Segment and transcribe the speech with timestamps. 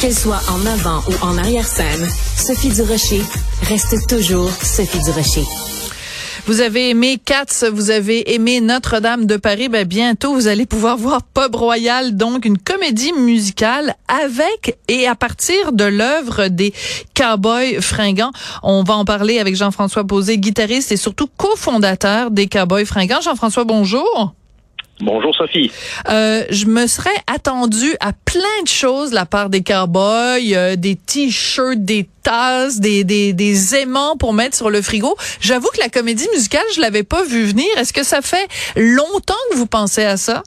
[0.00, 3.22] Qu'elle soit en avant ou en arrière-scène, Sophie Durocher
[3.62, 5.44] reste toujours Sophie Durocher.
[6.46, 10.98] Vous avez aimé Katz, vous avez aimé Notre-Dame de Paris, ben bientôt vous allez pouvoir
[10.98, 16.74] voir Pub Royal, donc une comédie musicale avec et à partir de l'œuvre des
[17.14, 18.32] Cowboys fringants.
[18.62, 23.22] On va en parler avec Jean-François Posé, guitariste et surtout cofondateur des Cowboys fringants.
[23.22, 24.34] Jean-François, bonjour.
[25.00, 25.70] Bonjour Sophie.
[26.08, 30.76] Euh, je me serais attendu à plein de choses de la part des cowboys, euh,
[30.76, 35.14] des t-shirts, des tasses, des, des, des aimants pour mettre sur le frigo.
[35.40, 37.66] J'avoue que la comédie musicale, je l'avais pas vu venir.
[37.76, 40.42] Est-ce que ça fait longtemps que vous pensez à ça?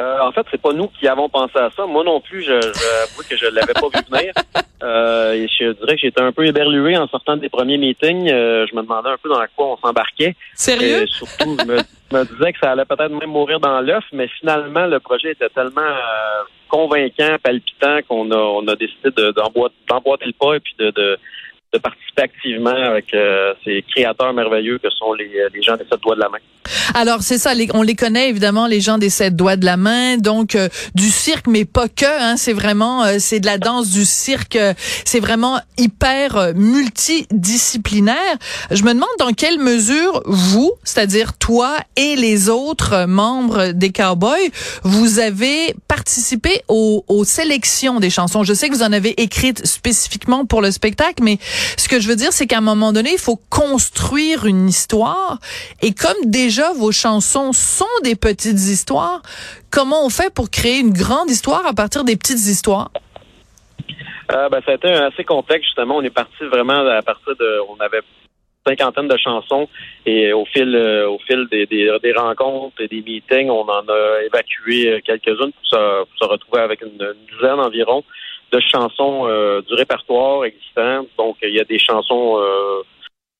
[0.00, 1.84] Euh, en fait, c'est pas nous qui avons pensé à ça.
[1.84, 4.32] Moi non plus, je, j'avoue que je l'avais pas vu venir.
[4.82, 8.30] Euh, et je dirais que j'étais un peu éberlué en sortant des premiers meetings.
[8.30, 10.34] Euh, je me demandais un peu dans quoi on s'embarquait.
[10.54, 11.02] Sérieux?
[11.02, 14.86] Et surtout, je me, disais que ça allait peut-être même mourir dans l'œuf, mais finalement,
[14.86, 20.32] le projet était tellement euh, convaincant, palpitant qu'on a, on a décidé de, d'emboîter le
[20.32, 21.18] pas et puis de, de
[21.72, 25.84] de participer activement avec euh, ces créateurs merveilleux que sont les, euh, les gens des
[25.84, 26.38] sept doigts de la main.
[26.94, 30.16] Alors c'est ça, on les connaît évidemment les gens des sept doigts de la main,
[30.16, 34.04] donc euh, du cirque mais pas que, hein, c'est vraiment c'est de la danse du
[34.04, 34.58] cirque,
[35.04, 38.16] c'est vraiment hyper multidisciplinaire.
[38.70, 44.50] Je me demande dans quelle mesure vous, c'est-à-dire toi et les autres membres des Cowboys,
[44.82, 48.44] vous avez participé aux, aux sélections des chansons.
[48.44, 51.38] Je sais que vous en avez écrites spécifiquement pour le spectacle, mais
[51.76, 55.38] ce que je veux dire, c'est qu'à un moment donné, il faut construire une histoire.
[55.82, 59.22] Et comme déjà vos chansons sont des petites histoires,
[59.70, 62.90] comment on fait pour créer une grande histoire à partir des petites histoires?
[64.32, 65.96] Euh, ben, ça a été assez complexe, justement.
[65.96, 68.02] On est parti vraiment à partir de, on avait
[68.66, 69.68] cinquantaine de chansons
[70.04, 74.22] et au fil euh, au fil des, des, rencontres et des meetings, on en a
[74.22, 78.04] évacué quelques-unes pour se, pour se retrouver avec une, une dizaine environ
[78.52, 81.06] de chansons euh, du répertoire existant.
[81.18, 82.82] Donc, il y a des chansons, euh,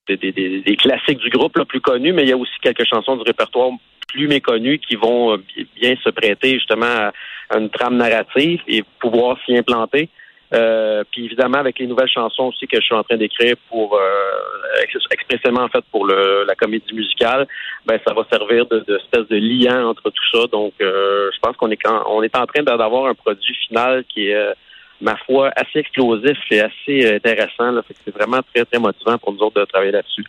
[0.09, 2.87] des, des, des, classiques du groupe le plus connus, mais il y a aussi quelques
[2.87, 3.71] chansons du répertoire
[4.09, 5.39] plus méconnues qui vont euh,
[5.77, 7.13] bien se prêter justement à,
[7.57, 10.09] une trame narrative et pouvoir s'y implanter.
[10.53, 13.95] Euh, puis évidemment avec les nouvelles chansons aussi que je suis en train d'écrire pour
[13.95, 14.83] euh,
[15.13, 17.47] expressément en fait pour le, la comédie musicale,
[17.87, 20.47] ben ça va servir de, de espèce de lien entre tout ça.
[20.49, 21.79] Donc euh, je pense qu'on est
[22.09, 24.55] on est en train d'avoir un produit final qui est
[25.01, 27.81] ma foi, assez explosif et assez euh, intéressant.
[28.05, 30.25] C'est vraiment très, très motivant pour nous autres de travailler là-dessus.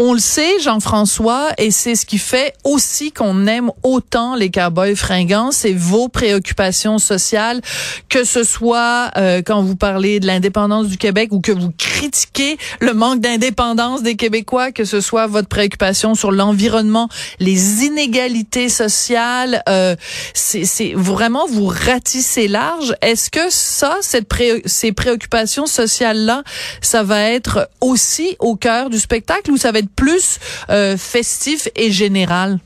[0.00, 4.94] On le sait, Jean-François, et c'est ce qui fait aussi qu'on aime autant les cowboys
[4.94, 7.60] fringants, c'est vos préoccupations sociales,
[8.08, 12.56] que ce soit euh, quand vous parlez de l'indépendance du Québec ou que vous critiquez
[12.80, 17.08] le manque d'indépendance des Québécois, que ce soit votre préoccupation sur l'environnement,
[17.40, 19.96] les inégalités sociales, euh,
[20.32, 22.94] c'est vraiment vous ratissez large.
[23.02, 24.28] Est-ce que ça, cette
[24.66, 26.42] ces préoccupations sociales-là,
[26.80, 29.50] ça va être aussi au cœur du spectacle?
[29.50, 30.38] ou ça va être plus
[30.70, 32.58] euh, festif et général?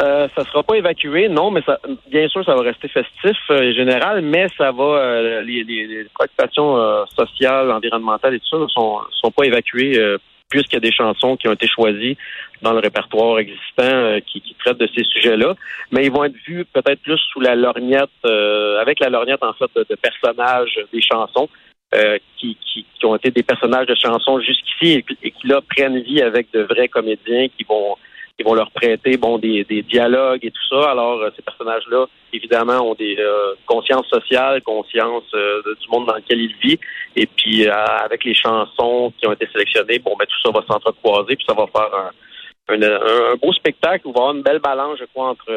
[0.00, 3.72] Euh, ça sera pas évacué, non, mais ça, bien sûr, ça va rester festif euh,
[3.72, 6.76] général, mais ça va, euh, les, préoccupations
[7.16, 9.98] sociales, environnementales et tout ça ne sont pas évacuées
[10.48, 12.16] puisqu'il y a des chansons qui ont été choisies
[12.62, 15.54] dans le répertoire existant qui, qui, traitent de ces sujets-là,
[15.92, 18.10] mais ils vont être vus peut-être plus sous la lorgnette,
[18.80, 21.48] avec la lorgnette en fait de personnages des chansons.
[21.94, 25.98] Euh, qui, qui, qui, ont été des personnages de chansons jusqu'ici et, qui là prennent
[26.02, 27.96] vie avec de vrais comédiens qui vont
[28.38, 30.90] qui vont leur prêter bon des, des dialogues et tout ça.
[30.90, 36.40] Alors euh, ces personnages-là, évidemment, ont des euh, consciences sociales, conscience du monde dans lequel
[36.40, 36.78] ils vivent.
[37.16, 41.34] Et puis avec les chansons qui ont été sélectionnées, bon ben tout ça va s'entrecroiser
[41.34, 44.98] puis ça va faire un, un, un, beau spectacle où va avoir une belle balance,
[45.00, 45.50] je crois, entre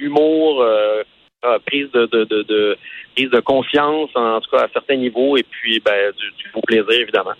[0.00, 0.66] humour,
[1.66, 2.78] prise de, de, de, de,
[3.14, 6.60] prise de confiance, en tout cas à certains niveaux, et puis ben, du, du beau
[6.62, 7.34] plaisir, évidemment.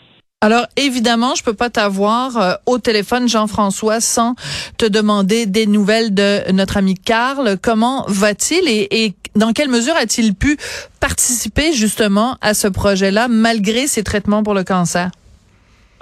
[0.44, 4.34] Alors évidemment, je peux pas t'avoir euh, au téléphone, Jean-François, sans
[4.76, 7.56] te demander des nouvelles de notre ami Carl.
[7.62, 10.58] Comment va-t-il et, dans quelle mesure a-t-il pu
[11.00, 15.10] participer justement à ce projet-là malgré ses traitements pour le cancer?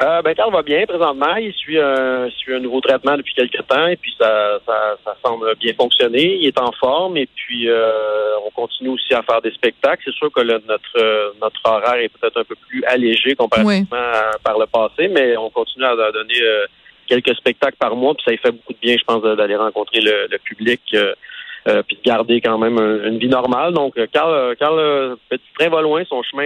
[0.03, 1.37] Euh, ben, Carl va bien présentement.
[1.37, 5.17] Il suit un, suit un nouveau traitement depuis quelques temps et puis ça, ça, ça
[5.25, 6.39] semble bien fonctionner.
[6.41, 10.03] Il est en forme et puis euh, on continue aussi à faire des spectacles.
[10.05, 14.11] C'est sûr que notre notre horaire est peut-être un peu plus allégé comparativement
[14.43, 16.67] par le passé, mais on continue à, donner euh,
[17.07, 20.27] quelques spectacles par mois puis ça fait beaucoup de bien, je pense, d'aller rencontrer le,
[20.29, 20.81] le public.
[21.69, 23.73] Euh, puis de garder quand même une vie normale.
[23.73, 26.43] Donc, Carl, Carl Petit Train va loin, son chemin,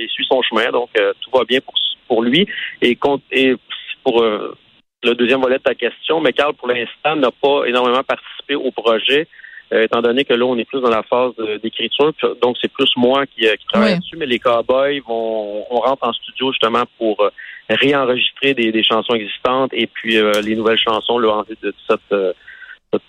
[0.00, 0.88] il suit son chemin, donc
[1.20, 1.74] tout va bien pour
[2.08, 2.46] pour lui.
[2.82, 2.98] Et,
[3.32, 3.54] et
[4.02, 4.56] pour euh,
[5.02, 8.70] le deuxième volet de ta question, mais Carl, pour l'instant, n'a pas énormément participé au
[8.70, 9.26] projet.
[9.72, 13.26] étant donné que là, on est plus dans la phase d'écriture, donc c'est plus moi
[13.26, 17.30] qui, qui travaille dessus, mais les cowboys vont, on rentre en studio justement pour
[17.68, 22.34] réenregistrer des, des, chansons existantes et puis les nouvelles chansons là, en de cette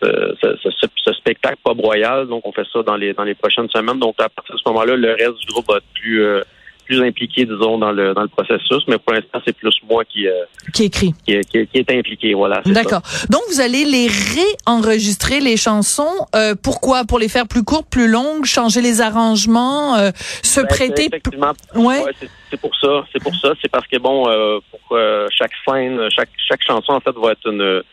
[0.02, 2.28] ce, spectacle pas royal.
[2.28, 4.00] Donc, on fait ça dans les dans les prochaines semaines.
[4.00, 6.42] Donc, à partir de ce moment-là, le reste du groupe va être plus euh,
[6.86, 8.84] plus impliqué, disons, dans le dans le processus.
[8.88, 10.44] Mais pour l'instant, c'est plus moi qui euh,
[10.74, 12.34] qui écrit, qui, est impliqué.
[12.34, 12.62] Voilà.
[12.66, 13.02] D'accord.
[13.30, 16.28] Donc, vous allez les réenregistrer les chansons.
[16.36, 17.06] Euh, pourquoi?
[17.06, 19.96] Pour les faire plus courtes, plus longues, changer les arrangements,
[20.44, 21.06] se ben, prêter.
[21.08, 21.54] Effectivement.
[21.76, 22.04] Ouais.
[22.50, 23.06] c'est pour ça.
[23.12, 23.54] C'est pour ça.
[23.62, 24.26] C'est parce que bon,
[24.72, 24.98] pour
[25.32, 27.84] chaque scène, chaque chaque chanson en fait va être une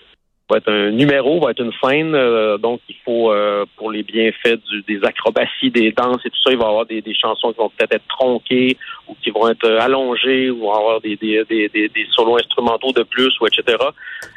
[0.52, 2.14] va être un numéro, va être une scène.
[2.14, 6.40] Euh, donc, il faut, euh, pour les bienfaits du, des acrobaties, des danses et tout
[6.44, 8.76] ça, il va y avoir des, des chansons qui vont peut-être être tronquées
[9.08, 13.32] ou qui vont être allongées ou avoir des, des, des, des, solos instrumentaux de plus
[13.40, 13.76] ou etc.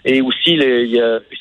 [0.03, 0.57] Et aussi,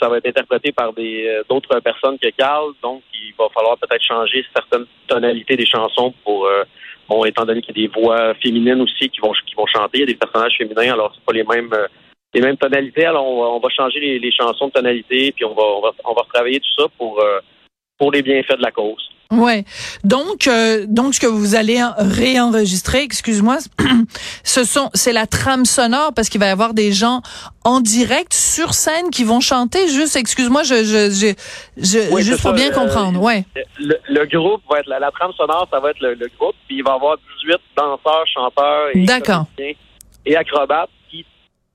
[0.01, 2.73] ça va être interprété par des euh, d'autres personnes que Carl.
[2.83, 6.49] Donc, il va falloir peut-être changer certaines tonalités des chansons pour...
[7.09, 9.99] bon, étant donné qu'il y a des voix féminines aussi qui vont qui vont chanter,
[9.99, 11.71] il y a des personnages féminins, alors c'est pas les mêmes
[12.35, 13.07] les mêmes tonalités.
[13.07, 16.23] Alors, on va, changer les, chansons de tonalité, puis on va, on va, on va
[16.23, 17.39] retravailler tout ça pour, euh,
[17.99, 19.09] pour les bienfaits de la cause.
[19.31, 19.65] Ouais.
[20.05, 23.59] Donc, euh, donc ce que vous allez réenregistrer, excuse-moi,
[24.45, 27.23] ce sont, c'est la trame sonore parce qu'il va y avoir des gens
[27.65, 29.89] en direct sur scène qui vont chanter.
[29.89, 31.35] Juste, excuse-moi, je, je, je,
[31.77, 33.21] je juste pour bien comprendre.
[33.21, 33.45] Ouais.
[33.79, 36.93] Le, groupe va être la, trame sonore, ça va être le, groupe, puis il va
[36.93, 39.77] y avoir 18 danseurs, chanteurs et,
[40.27, 40.91] et acrobates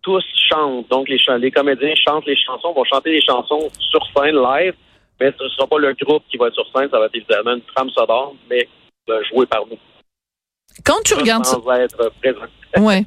[0.01, 0.89] tous chantent.
[0.89, 4.73] Donc, les, les comédiens chantent les chansons, vont chanter les chansons sur scène live,
[5.19, 7.15] mais ce ne sera pas le groupe qui va être sur scène, ça va être
[7.15, 8.67] évidemment une trame sonore, mais
[9.31, 9.77] jouée par nous.
[10.85, 11.57] Quand tu regardes ça,
[12.77, 13.05] ouais.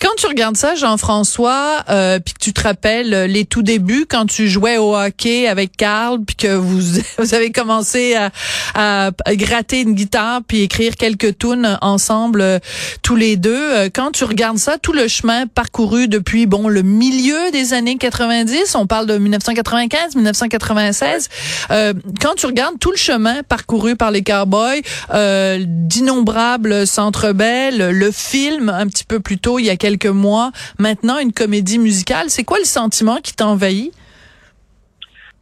[0.00, 4.06] Quand tu regardes ça, Jean-François, euh, puis que tu te rappelles euh, les tout débuts
[4.08, 6.80] quand tu jouais au hockey avec Carl, puis que vous
[7.18, 8.30] vous avez commencé à,
[8.74, 12.58] à, gratter une guitare puis écrire quelques tunes ensemble euh,
[13.02, 13.54] tous les deux.
[13.54, 17.96] Euh, quand tu regardes ça, tout le chemin parcouru depuis bon le milieu des années
[17.96, 21.28] 90, on parle de 1995, 1996.
[21.70, 28.10] Euh, quand tu regardes tout le chemin parcouru par les Cowboys, d'innombrables centres rebelle, le
[28.10, 32.30] film un petit peu plus tôt, il y a quelques mois, maintenant une comédie musicale.
[32.30, 33.92] C'est quoi le sentiment qui t'envahit?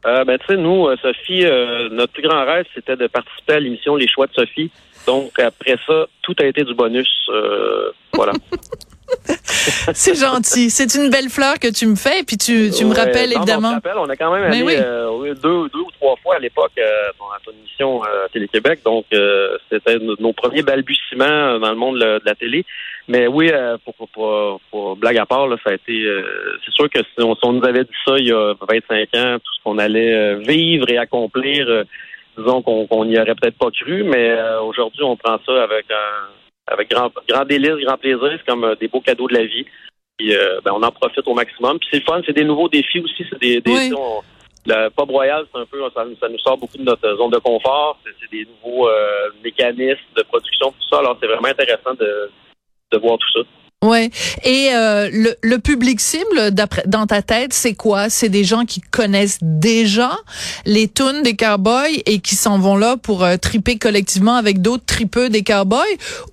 [0.05, 3.55] Euh, ben, tu sais, nous, euh, Sophie, euh, notre plus grand rêve, c'était de participer
[3.55, 4.71] à l'émission Les Choix de Sophie.
[5.07, 7.09] Donc, après ça, tout a été du bonus.
[8.13, 8.33] voilà.
[9.95, 10.71] c'est gentil.
[10.71, 12.21] C'est une belle fleur que tu me fais.
[12.21, 13.79] Et puis tu, tu me rappelles évidemment.
[13.97, 17.39] On, a quand même allé euh, deux, deux ou trois fois à l'époque euh, à
[17.45, 18.81] ton émission euh, Télé-Québec.
[18.85, 19.07] Donc
[19.71, 22.65] c'était nos premiers balbutiements dans le monde de la télé.
[23.09, 23.51] Mais oui,
[23.85, 26.09] pour, pour, pour, blague à part, là, ça a été.
[26.65, 29.55] c'est sûr que si on, nous avait dit ça il y a 25 ans, tout
[29.59, 31.85] ce qu'on allait vivre et accomplir,
[32.39, 34.05] disons qu'on n'y aurait peut-être pas cru.
[34.05, 36.29] Mais aujourd'hui, on prend ça avec un
[36.67, 38.31] avec grand, grand délice, grand plaisir.
[38.33, 39.67] C'est comme euh, des beaux cadeaux de la vie.
[40.19, 41.79] Puis, euh, ben, on en profite au maximum.
[41.79, 43.25] Puis c'est le fun, c'est des nouveaux défis aussi.
[43.31, 43.91] C'est des, des
[44.65, 47.99] le pop royal, c'est un peu, ça, nous sort beaucoup de notre zone de confort.
[48.05, 51.01] C'est des nouveaux euh, mécanismes de production, tout ça.
[51.01, 52.31] Alors c'est vraiment intéressant de,
[52.93, 53.49] de voir tout ça.
[53.83, 54.11] Ouais.
[54.45, 56.53] Et euh, le, le, public cible,
[56.87, 58.09] dans ta tête, c'est quoi?
[58.09, 60.17] C'est des gens qui connaissent déjà
[60.65, 64.85] les tunes des cowboys et qui s'en vont là pour euh, triper collectivement avec d'autres
[64.85, 65.81] tripeux des cowboys,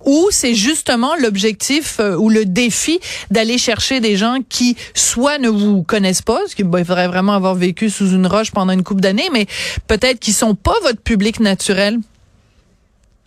[0.04, 3.00] ou c'est justement l'objectif euh, ou le défi
[3.32, 7.56] d'aller chercher des gens qui soit ne vous connaissent pas, parce qu'il faudrait vraiment avoir
[7.56, 9.46] vécu sous une roche pendant une couple d'années, mais
[9.88, 11.98] peut-être qui sont pas votre public naturel?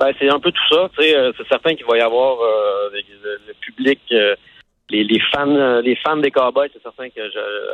[0.03, 0.89] Ben, c'est un peu tout ça.
[1.00, 4.36] Euh, c'est certain qu'il va y avoir euh, le, public, euh,
[4.89, 6.69] les, les, fans, les fans des Cowboys.
[6.74, 7.22] C'est certain que,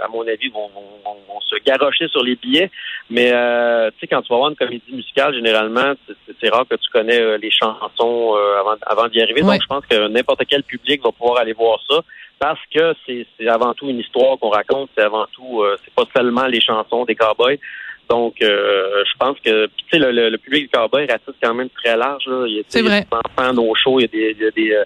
[0.04, 2.70] à mon avis, vont, vont, se garrocher sur les billets.
[3.10, 5.94] Mais tu sais, quand tu vas voir une comédie musicale, généralement,
[6.40, 9.42] c'est rare que tu connais les chansons avant, avant d'y arriver.
[9.42, 12.02] Donc, je pense que n'importe quel public va pouvoir aller voir ça
[12.38, 14.92] parce que c'est avant tout une histoire qu'on raconte.
[14.96, 17.58] C'est avant tout, c'est pas seulement les chansons des Cowboys.
[18.10, 21.70] Donc, euh, je pense que tu sais, le, le, public du cowboy ratisse quand même
[21.70, 22.26] très large.
[22.26, 22.46] Là.
[22.48, 23.02] Il y a, C'est vrai.
[23.02, 24.84] des enfants nos shows, il y a des, il y a des, euh,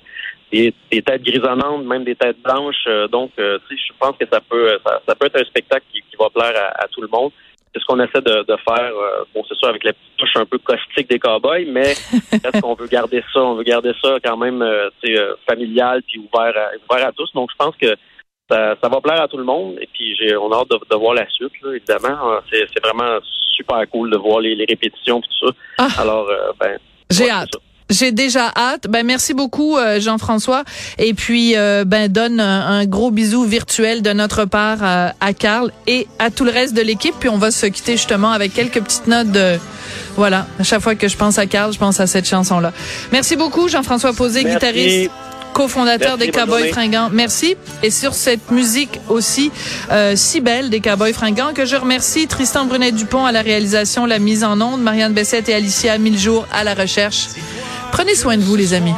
[0.51, 2.83] des, des, têtes grisonnantes, même des têtes blanches.
[2.87, 5.85] Euh, donc, tu sais, je pense que ça peut ça, ça, peut être un spectacle
[5.93, 7.31] qui, qui va plaire à, tout le monde.
[7.73, 8.91] C'est ce qu'on essaie de, de faire.
[9.33, 11.91] bon, c'est sûr, avec la petite touche un peu caustique des cowboys, mais
[12.33, 13.39] est-ce qu'on veut garder ça?
[13.39, 14.63] On veut garder ça quand même
[15.01, 17.31] tu sais, familial puis ouvert à, ouvert à tous.
[17.33, 17.95] Donc, je pense que
[18.81, 19.77] ça, va plaire à tout le monde.
[19.81, 22.39] Et puis, j'ai, on a hâte de, voir la suite, évidemment.
[22.51, 23.19] C'est, c'est vraiment
[23.55, 25.53] super cool de voir les, répétitions et tout ça.
[25.77, 26.01] Ah.
[26.01, 26.77] Alors, euh, ben.
[27.10, 27.55] J'ai hâte.
[27.89, 28.88] J'ai déjà hâte.
[28.88, 30.63] Ben merci beaucoup euh, Jean-François
[30.98, 35.69] et puis euh, ben donne un, gros bisou virtuel de notre part à, à Carl
[35.86, 38.81] et à tout le reste de l'équipe puis on va se quitter justement avec quelques
[38.81, 39.57] petites notes de
[40.15, 42.72] voilà, à chaque fois que je pense à Carl, je pense à cette chanson là.
[43.12, 45.12] Merci beaucoup Jean-François Posé, guitariste
[45.53, 47.10] cofondateur des Cowboys Fringants.
[47.12, 47.55] Merci.
[47.81, 49.51] Et sur cette musique aussi
[49.91, 54.19] euh, si belle des Cowboys Fringants, que je remercie Tristan Brunet-Dupont à la réalisation, la
[54.19, 57.27] mise en onde, Marianne Bessette et Alicia Mille-Jours à la recherche.
[57.91, 58.93] Prenez soin de vous, les amis.